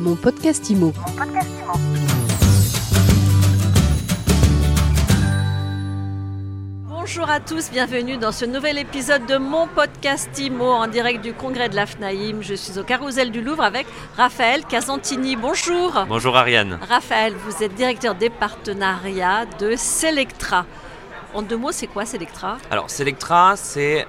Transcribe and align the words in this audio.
Mon 0.00 0.16
podcast 0.16 0.70
IMO. 0.70 0.94
Bonjour 6.88 7.28
à 7.28 7.38
tous, 7.38 7.70
bienvenue 7.70 8.16
dans 8.16 8.32
ce 8.32 8.46
nouvel 8.46 8.78
épisode 8.78 9.26
de 9.26 9.36
mon 9.36 9.66
podcast 9.66 10.30
IMO 10.38 10.64
en 10.64 10.86
direct 10.86 11.22
du 11.22 11.34
congrès 11.34 11.68
de 11.68 11.76
l'AFNAIM. 11.76 12.40
Je 12.40 12.54
suis 12.54 12.78
au 12.78 12.82
Carousel 12.82 13.30
du 13.30 13.42
Louvre 13.42 13.62
avec 13.62 13.86
Raphaël 14.16 14.64
Casantini. 14.64 15.36
Bonjour. 15.36 16.06
Bonjour 16.08 16.34
Ariane. 16.34 16.78
Raphaël, 16.88 17.34
vous 17.34 17.62
êtes 17.62 17.74
directeur 17.74 18.14
des 18.14 18.30
partenariats 18.30 19.44
de 19.58 19.76
Selectra. 19.76 20.64
En 21.34 21.42
deux 21.42 21.58
mots, 21.58 21.72
c'est 21.72 21.88
quoi 21.88 22.06
Selectra? 22.06 22.56
Alors 22.70 22.88
Selectra, 22.88 23.54
c'est 23.56 24.06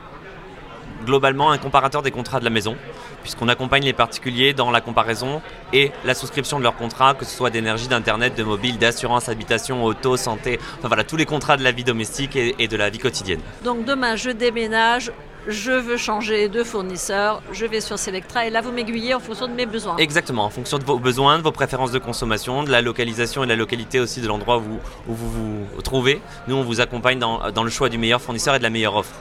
globalement 1.06 1.52
un 1.52 1.58
comparateur 1.58 2.02
des 2.02 2.12
contrats 2.12 2.40
de 2.40 2.44
la 2.46 2.50
maison, 2.50 2.76
puisqu'on 3.24 3.48
accompagne 3.48 3.84
les 3.84 3.94
particuliers 3.94 4.54
dans 4.54 4.72
la 4.72 4.82
comparaison 4.82 5.42
et 5.74 5.92
la 6.06 6.14
souscription 6.14 6.58
de 6.60 6.64
leurs 6.64 6.76
contrats, 6.76 7.14
que 7.14 7.26
ce 7.26 7.36
soit 7.36 7.50
d'énergie, 7.50 7.88
d'internet, 7.88 8.36
de 8.36 8.44
mobile, 8.44 8.78
d'assurance, 8.78 9.30
habitation, 9.30 9.84
auto, 9.84 10.18
santé, 10.18 10.60
enfin 10.80 10.88
voilà, 10.88 11.04
tous 11.04 11.18
les 11.18 11.26
contrats 11.26 11.58
de 11.58 11.64
la 11.64 11.72
vie 11.72 11.84
domestique 11.84 12.36
et, 12.36 12.56
et 12.60 12.68
de 12.68 12.78
la 12.78 12.90
vie 12.90 13.00
quotidienne. 13.00 13.42
Donc 13.64 13.86
demain, 13.86 14.16
je 14.16 14.30
déménage, 14.32 15.12
je 15.48 15.72
veux 15.72 15.98
changer 15.98 16.50
de 16.50 16.64
fournisseur, 16.64 17.42
je 17.52 17.66
vais 17.66 17.82
sur 17.82 17.98
Selectra 17.98 18.46
et 18.46 18.52
là, 18.52 18.62
vous 18.62 18.72
m'aiguillez 18.72 19.16
en 19.16 19.20
fonction 19.20 19.48
de 19.48 19.54
mes 19.54 19.66
besoins. 19.66 19.98
Exactement, 19.98 20.46
en 20.46 20.52
fonction 20.52 20.78
de 20.78 20.84
vos 20.84 21.00
besoins, 21.00 21.40
de 21.40 21.44
vos 21.44 21.52
préférences 21.52 21.92
de 21.92 21.98
consommation, 21.98 22.64
de 22.64 22.70
la 22.70 22.82
localisation 22.82 23.44
et 23.44 23.48
de 23.48 23.52
la 23.52 23.56
localité 23.58 24.00
aussi 24.00 24.22
de 24.22 24.28
l'endroit 24.28 24.58
où, 24.58 24.62
vous- 24.62 24.80
où 25.08 25.14
vous 25.16 25.66
vous 25.76 25.82
trouvez. 25.82 26.22
Nous, 26.48 26.56
on 26.56 26.64
vous 26.64 26.80
accompagne 26.80 27.18
dans, 27.18 27.50
dans 27.52 27.64
le 27.64 27.72
choix 27.72 27.90
du 27.90 27.98
meilleur 27.98 28.22
fournisseur 28.22 28.54
et 28.54 28.60
de 28.60 28.64
la 28.64 28.70
meilleure 28.70 28.96
offre. 28.96 29.16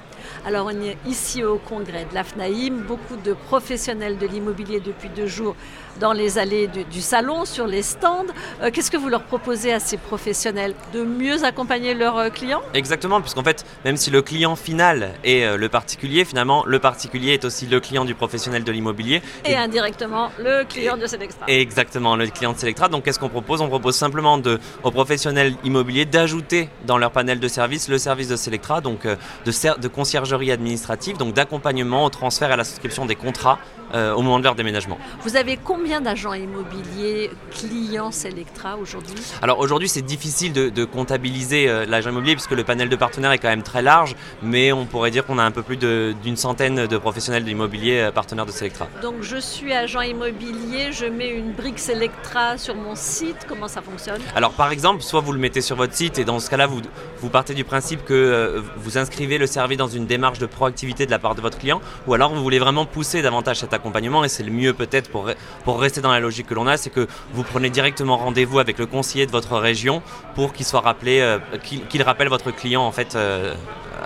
Alors 0.47 0.67
on 0.67 0.83
est 0.83 0.97
ici 1.07 1.45
au 1.45 1.59
congrès 1.59 2.07
de 2.09 2.15
l'AFNAIM, 2.15 2.85
beaucoup 2.89 3.17
de 3.17 3.35
professionnels 3.35 4.17
de 4.17 4.27
l'immobilier 4.27 4.81
depuis 4.81 5.11
deux 5.11 5.27
jours 5.27 5.55
dans 5.99 6.15
les 6.15 6.39
allées 6.39 6.67
du, 6.67 6.85
du 6.85 7.03
salon, 7.03 7.45
sur 7.45 7.67
les 7.67 7.83
stands. 7.83 8.25
Euh, 8.63 8.71
Qu'est-ce 8.73 8.91
que 8.91 8.97
vous 8.97 9.09
leur 9.11 9.23
proposez 9.25 9.73
à 9.73 9.81
ces 9.81 9.99
professionnels 9.99 10.75
De 10.95 11.03
mieux 11.03 11.45
accompagner 11.45 11.93
leurs 11.93 12.17
euh, 12.17 12.31
clients? 12.31 12.63
Exactement, 12.73 13.21
puisqu'en 13.21 13.43
fait, 13.43 13.67
même 13.85 13.99
si 13.99 14.11
le 14.11 14.23
client 14.23 14.57
final 14.57 15.13
est 15.25 15.45
euh, 15.45 15.59
le 15.59 15.69
particulier, 15.69 16.25
finalement, 16.25 16.65
le 16.65 16.79
particulier 16.79 17.33
est 17.35 17.45
aussi 17.45 17.67
le 17.67 17.81
client 17.81 18.07
du 18.07 18.15
professionnel 18.15 18.65
de 18.65 18.73
l'immobilier. 18.73 19.21
et 19.45 19.57
indirectement 19.57 20.31
le 20.39 20.65
client 20.65 20.97
de 20.97 21.07
Selectra. 21.07 21.45
Exactement, 21.49 22.17
le 22.17 22.27
client 22.29 22.53
de 22.55 22.59
Selectra. 22.59 22.89
Donc, 22.89 23.05
qu'est-ce 23.05 23.19
qu'on 23.19 23.29
propose? 23.29 23.61
On 23.61 23.69
propose 23.69 23.97
simplement 23.97 24.39
de, 24.39 24.59
aux 24.83 24.91
professionnels 24.91 25.55
immobiliers 25.65 26.07
d'ajouter 26.07 26.71
dans 26.87 26.97
leur 26.97 27.11
panel 27.11 27.41
de 27.41 27.49
services 27.49 27.89
le 27.89 27.99
service 27.99 28.29
de 28.29 28.37
Selectra, 28.37 28.81
donc 28.81 29.07
de, 29.07 29.81
de 29.81 29.89
conciergerie 30.31 30.53
administrative, 30.53 31.17
donc 31.17 31.35
d'accompagnement 31.35 32.05
au 32.05 32.11
transfert 32.11 32.51
et 32.51 32.53
à 32.53 32.57
la 32.57 32.65
souscription 32.65 33.05
des 33.05 33.17
contrats 33.17 33.59
euh, 33.95 34.15
au 34.15 34.23
moment 34.23 34.39
de 34.39 34.45
leur 34.45 34.55
déménagement. 34.55 34.99
Vous 35.23 35.35
avez 35.37 35.57
combien 35.57 36.01
d'agents 36.01 36.35
immobiliers 36.35 37.31
clients 37.51 38.13
Selectra 38.13 38.77
aujourd'hui? 38.77 39.17
Alors 39.43 39.59
aujourd'hui, 39.59 39.89
c'est 39.89 40.03
difficile 40.03 40.53
de, 40.53 40.69
de 40.69 40.85
comptabiliser 40.85 41.69
euh, 41.69 41.87
l'agent 41.87 42.11
immobilier 42.11 42.35
puisque 42.37 42.53
le 42.53 42.63
panel 42.63 42.89
de 42.89 42.95
partenaires 42.95 43.33
est 43.33 43.39
quand 43.39 43.49
même 43.49 43.65
très 43.65 43.83
large, 43.83 44.15
mais 44.43 44.71
on 44.71 44.87
pourrait 44.87 45.11
dire 45.11 45.27
qu'on 45.27 45.39
a 45.39 45.43
un 45.43 45.51
peu 45.51 45.63
plus 45.63 45.77
d'une 45.77 46.37
centaine 46.37 46.87
de 46.87 46.99
professionnels 46.99 47.43
de 47.43 47.49
l'immobilier 47.49 47.99
euh, 47.99 48.13
partenaires 48.13 48.47
de 48.47 48.53
Selectra. 48.53 48.87
Donc 49.03 49.17
je 49.23 49.39
suis 49.39 49.73
agent 49.73 50.03
immobilier, 50.03 50.93
je 50.93 51.07
mets 51.07 51.31
une 51.31 51.53
brique 51.53 51.81
Selectra 51.81 52.57
sur 52.57 52.77
mon 52.77 52.95
site, 52.95 53.47
comment 53.49 53.67
ça 53.67 53.83
fonctionne? 53.83 54.21
Alors 54.37 54.53
par 54.53 54.71
exemple, 54.71 55.03
soit 55.03 55.21
vous 55.21 55.33
le 55.33 55.41
mettez 55.41 55.63
sur 55.63 55.75
votre 55.75 55.95
site 55.95 56.19
et 56.21 56.25
dans 56.25 56.39
ce 56.39 56.49
cas-là, 56.49 56.69
vous, 56.69 56.81
vous 57.19 57.29
partez 57.29 57.55
du 57.55 57.65
principe 57.65 58.05
que 58.05 58.15
euh, 58.15 58.61
vous 58.77 58.99
inscrivez 58.99 59.37
le 59.39 59.49
service 59.49 59.79
dans 59.79 59.89
une 59.89 60.07
démarche 60.07 60.20
de 60.21 60.47
proactivité 60.47 61.07
de 61.07 61.11
la 61.11 61.19
part 61.19 61.35
de 61.35 61.41
votre 61.41 61.59
client, 61.59 61.81
ou 62.07 62.15
alors 62.15 62.33
vous 62.35 62.43
voulez 62.43 62.59
vraiment 62.59 62.85
pousser 62.85 63.23
davantage 63.23 63.59
cet 63.61 63.73
accompagnement 63.73 64.23
et 64.23 64.29
c'est 64.29 64.43
le 64.43 64.53
mieux 64.53 64.75
peut-être 64.75 65.11
pour, 65.11 65.29
re- 65.29 65.37
pour 65.65 65.81
rester 65.81 66.01
dans 66.01 66.13
la 66.13 66.21
logique 66.21 66.47
que 66.47 66.55
l'on 66.55 66.67
a, 66.67 66.77
c'est 66.77 66.91
que 66.91 67.09
vous 67.33 67.43
prenez 67.43 67.71
directement 67.71 68.17
rendez-vous 68.17 68.59
avec 68.59 68.79
le 68.79 68.87
conseiller 68.87 69.27
de 69.27 69.33
votre 69.33 69.57
région 69.57 70.03
pour 70.35 70.53
qu'il 70.53 70.67
soit 70.67 70.81
rappelé, 70.81 71.21
euh, 71.21 71.39
qu'il 71.63 71.87
qu'il 71.87 72.03
rappelle 72.03 72.29
votre 72.29 72.51
client 72.51 72.83
en 72.83 72.93
fait 72.93 73.15
euh, 73.17 73.55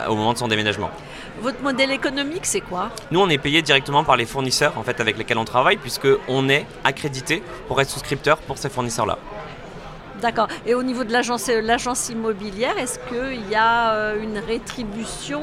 au 0.09 0.15
moment 0.15 0.33
de 0.33 0.39
son 0.39 0.49
déménagement. 0.49 0.91
Votre 1.43 1.61
modèle 1.63 1.91
économique, 1.91 2.47
c'est 2.47 2.61
quoi? 2.61 2.91
Nous, 3.11 3.21
on 3.21 3.29
est 3.29 3.39
payé 3.39 3.61
directement 3.61 4.05
par 4.05 4.17
les 4.17 4.25
fournisseurs 4.25 4.79
en 4.79 4.85
fait, 4.85 5.01
avec 5.01 5.19
lesquels 5.19 5.37
on 5.39 5.45
travaille, 5.45 5.77
puisque 5.77 6.09
on 6.29 6.49
est 6.49 6.65
accrédité 6.85 7.43
pour 7.67 7.81
être 7.81 7.91
souscripteur 7.91 8.39
pour 8.39 8.57
ces 8.57 8.71
fournisseurs-là. 8.71 9.19
D'accord. 10.25 10.49
Et 10.65 10.73
au 10.73 10.83
niveau 10.83 11.05
de 11.05 11.13
l'agence 11.13 11.49
l'agence 11.49 12.09
immobilière, 12.09 12.79
est-ce 12.79 12.99
qu'il 13.11 13.47
y 13.51 13.55
a 13.55 13.93
euh, 13.93 14.23
une 14.23 14.39
rétribution, 14.39 15.43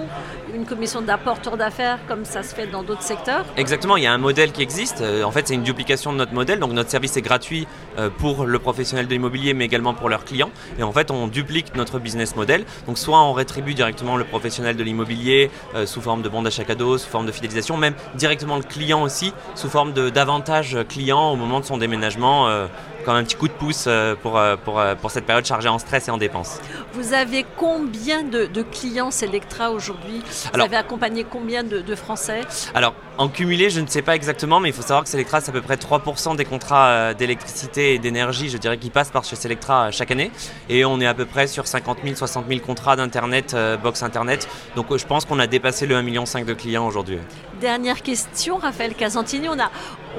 une 0.56 0.66
commission 0.66 1.04
d'apporteur 1.04 1.56
d'affaires 1.56 2.00
comme 2.08 2.26
ça 2.26 2.42
se 2.42 2.56
fait 2.56 2.66
dans 2.66 2.82
d'autres 2.82 3.04
secteurs? 3.04 3.46
Exactement, 3.58 3.96
il 3.96 4.02
y 4.02 4.08
a 4.08 4.12
un 4.12 4.18
modèle 4.18 4.52
qui 4.52 4.64
existe. 4.64 5.02
Euh, 5.02 5.22
En 5.22 5.30
fait, 5.30 5.48
c'est 5.48 5.54
une 5.54 5.62
duplication 5.62 6.12
de 6.12 6.18
notre 6.18 6.34
modèle. 6.34 6.58
Donc, 6.58 6.72
notre 6.72 6.90
service 6.90 7.16
est 7.16 7.22
gratuit 7.22 7.68
euh, 8.00 8.10
pour 8.10 8.46
le 8.46 8.58
professionnel 8.58 9.06
de 9.06 9.14
l'immobilier, 9.14 9.54
mais 9.54 9.66
également 9.66 9.94
pour 9.94 10.10
leurs 10.10 10.26
clients. 10.26 10.50
Et 10.80 10.82
en 10.82 10.92
fait, 10.92 11.12
on 11.12 11.28
duplique 11.28 11.76
notre 11.76 12.00
business 12.00 12.36
model. 12.36 12.66
Donc, 12.88 12.98
soit 12.98 13.22
on 13.22 13.34
rétribue 13.34 13.76
directement 13.76 14.18
le 14.18 14.24
professionnel 14.24 14.76
de 14.78 14.84
l'immobilier 14.84 15.52
euh, 15.76 15.86
sous 15.86 16.02
forme 16.02 16.24
de 16.24 16.30
bon 16.30 16.42
d'achat 16.42 16.64
cadeau, 16.64 16.98
sous 16.98 17.08
forme 17.08 17.28
de 17.28 17.32
fidélisation, 17.32 17.78
même 17.78 17.94
directement 18.16 18.58
le 18.58 18.64
client 18.64 19.04
aussi, 19.04 19.32
sous 19.54 19.70
forme 19.70 19.94
d'avantages 19.94 20.76
clients 20.90 21.30
au 21.30 21.36
moment 21.36 21.60
de 21.60 21.66
son 21.66 21.78
déménagement, 21.78 22.48
euh, 22.48 22.66
comme 23.02 23.16
un 23.16 23.24
petit 23.24 23.36
coup 23.36 23.48
de 23.48 23.54
pouce 23.54 23.86
euh, 23.88 24.16
pour, 24.16 24.38
euh, 24.38 24.56
pour, 24.56 24.80
euh, 24.80 24.96
pour 24.96 25.12
cette 25.12 25.26
période 25.26 25.46
chargée 25.46 25.70
en 25.70 25.80
stress 25.80 26.08
et 26.08 26.12
en 26.12 26.18
dépenses. 26.18 26.60
Vous 26.94 27.14
avez 27.14 27.46
combien 27.58 28.24
de, 28.24 28.46
de 28.46 28.62
clients 28.62 29.12
Selectra 29.12 29.72
aujourd'hui? 29.72 30.22
Vous 30.26 30.50
Alors- 30.54 30.66
avez 30.68 30.76
accompagné 30.78 31.24
combien 31.24 31.64
de, 31.64 31.80
de 31.82 31.96
Français? 31.96 32.42
Alors, 32.74 32.94
en 33.22 33.30
cumulé, 33.30 33.70
je 33.70 33.80
ne 33.82 33.86
sais 33.86 34.02
pas 34.02 34.16
exactement, 34.16 34.60
mais 34.60 34.70
il 34.70 34.74
faut 34.74 34.82
savoir 34.82 35.04
que 35.04 35.10
Selectra, 35.10 35.42
c'est 35.42 35.52
à 35.52 35.54
peu 35.54 35.62
près 35.62 35.76
3% 35.76 36.36
des 36.36 36.44
contrats 36.44 36.88
euh, 36.88 37.14
d'électricité 37.14 37.94
et 37.94 38.00
d'énergie, 38.00 38.50
je 38.50 38.58
dirais, 38.58 38.80
qui 38.80 38.90
passent 38.90 39.12
par 39.12 39.24
chez 39.24 39.36
Selectra 39.36 39.88
euh, 39.88 39.92
chaque 39.92 40.10
année. 40.10 40.32
Et 40.70 40.86
on 40.86 41.00
est 41.00 41.06
à 41.06 41.14
peu 41.14 41.28
près 41.28 41.46
sur 41.46 41.68
50 41.68 42.00
000, 42.04 42.16
60 42.16 42.46
000 42.50 42.62
contrats 42.62 42.96
d'Internet, 42.96 43.54
euh, 43.54 43.78
box 43.78 44.02
Internet. 44.02 44.50
Donc, 44.76 44.98
je 44.98 45.06
pense 45.06 45.26
qu'on 45.26 45.38
a 45.38 45.46
dépassé 45.46 45.86
le 45.86 45.98
1,5 45.98 46.04
million 46.04 46.24
de 46.24 46.54
clients 46.54 46.88
aujourd'hui. 46.88 47.20
Dernière 47.60 48.02
question, 48.02 48.58
Raphaël 48.58 48.96
Casantini, 48.96 49.48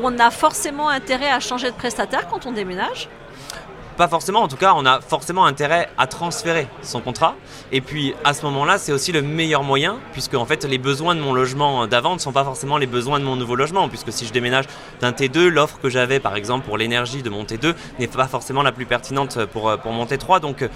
on 0.01 0.19
a 0.21 0.31
forcément 0.31 0.89
intérêt 0.89 1.31
à 1.31 1.41
changer 1.41 1.73
de 1.73 1.77
prestataire 1.77 2.29
quand 2.29 2.47
on 2.47 2.53
déménage? 2.53 3.09
Pas 3.97 4.09
forcément, 4.09 4.41
en 4.41 4.49
tout 4.49 4.57
cas, 4.57 4.73
on 4.75 4.87
a 4.87 5.01
forcément 5.01 5.45
intérêt 5.45 5.89
à 5.99 6.07
transférer 6.07 6.67
son 6.83 7.01
contrat. 7.01 7.35
Et 7.73 7.83
puis, 7.83 8.15
à 8.25 8.33
ce 8.33 8.43
moment-là, 8.47 8.79
c'est 8.79 8.93
aussi 8.93 9.13
le 9.13 9.21
meilleur 9.21 9.63
moyen, 9.63 9.99
puisque 10.13 10.35
en 10.35 10.47
fait, 10.47 10.65
les 10.65 10.79
besoins 10.79 11.15
de 11.15 11.21
mon 11.21 11.35
logement 11.35 11.87
d'avant 11.87 12.15
ne 12.15 12.19
sont 12.19 12.33
pas 12.33 12.45
forcément 12.45 12.79
les 12.79 12.87
besoins 12.87 13.21
de 13.21 13.25
mon 13.25 13.37
nouveau 13.37 13.55
logement, 13.55 13.89
puisque 13.89 14.11
si 14.13 14.27
je 14.27 14.33
déménage 14.33 14.65
d'un 15.01 15.13
T2, 15.13 15.49
l'offre 15.49 15.79
que 15.79 15.91
j'avais, 15.91 16.21
par 16.21 16.37
exemple, 16.37 16.67
pour 16.67 16.79
l'énergie 16.79 17.23
de 17.23 17.29
mon 17.29 17.45
T2 17.45 17.75
n'est 17.99 18.07
pas 18.07 18.29
forcément 18.29 18.63
la 18.63 18.73
plus 18.73 18.87
pertinente 18.87 19.45
pour, 19.47 19.69
euh, 19.69 19.77
pour 19.77 19.93
mon 19.93 20.07
T3. 20.07 20.41
Donc, 20.41 20.63
euh, 20.63 20.69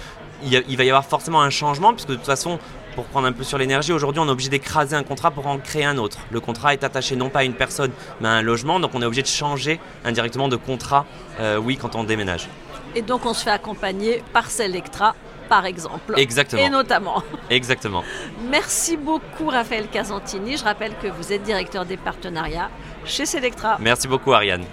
il, 0.43 0.77
va 0.77 0.83
y 0.83 0.89
avoir 0.89 1.05
forcément 1.05 1.41
un 1.41 1.49
changement, 1.49 1.93
puisque 1.93 2.09
de 2.09 2.15
toute 2.15 2.25
façon, 2.25 2.59
pour 2.95 3.05
prendre 3.05 3.27
un 3.27 3.31
peu 3.31 3.43
sur 3.43 3.57
l'énergie, 3.57 3.91
aujourd'hui, 3.91 4.19
on 4.19 4.27
est 4.27 4.31
obligé 4.31 4.49
d'écraser 4.49 4.95
un 4.95 5.03
contrat 5.03 5.31
pour 5.31 5.47
en 5.47 5.57
créer 5.57 5.85
un 5.85 5.97
autre. 5.97 6.19
Le 6.31 6.39
contrat 6.39 6.73
est 6.73 6.83
attaché 6.83 7.15
non 7.15 7.29
pas 7.29 7.39
à 7.39 7.43
une 7.43 7.53
personne, 7.53 7.91
mais 8.21 8.27
à 8.27 8.31
un 8.31 8.41
logement, 8.41 8.79
donc 8.79 8.91
on 8.93 9.01
est 9.01 9.05
obligé 9.05 9.23
de 9.23 9.27
changer 9.27 9.79
indirectement 10.05 10.47
de 10.47 10.55
contrat, 10.55 11.05
euh, 11.39 11.57
oui, 11.57 11.77
quand 11.77 11.95
on 11.95 12.03
déménage. 12.03 12.47
Et 12.95 13.01
donc 13.01 13.25
on 13.25 13.33
se 13.33 13.43
fait 13.43 13.51
accompagner 13.51 14.23
par 14.33 14.49
Selectra, 14.49 15.15
par 15.49 15.65
exemple. 15.65 16.13
Exactement. 16.17 16.61
Et 16.61 16.69
notamment. 16.69 17.23
Exactement. 17.49 18.03
Merci 18.49 18.97
beaucoup 18.97 19.47
Raphaël 19.47 19.87
Casantini. 19.87 20.57
Je 20.57 20.63
rappelle 20.63 20.93
que 21.01 21.07
vous 21.07 21.31
êtes 21.31 21.43
directeur 21.43 21.85
des 21.85 21.97
partenariats 21.97 22.69
chez 23.05 23.25
Selectra. 23.25 23.77
Merci 23.79 24.07
beaucoup, 24.07 24.33
Ariane. 24.33 24.65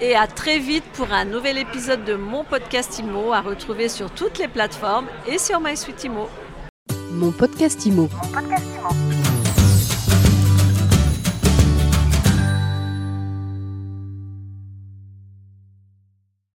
Et 0.00 0.14
à 0.14 0.26
très 0.28 0.58
vite 0.58 0.84
pour 0.92 1.12
un 1.12 1.24
nouvel 1.24 1.58
épisode 1.58 2.04
de 2.04 2.14
mon 2.14 2.44
podcast 2.44 2.98
IMO 3.00 3.32
à 3.32 3.40
retrouver 3.40 3.88
sur 3.88 4.10
toutes 4.10 4.38
les 4.38 4.48
plateformes 4.48 5.06
et 5.26 5.38
sur 5.38 5.60
MySuite 5.60 6.04
IMO. 6.04 6.28
Mon 7.10 7.32
podcast 7.32 7.84
IMO. 7.86 8.08
Mon 8.12 8.42
podcast 8.42 8.67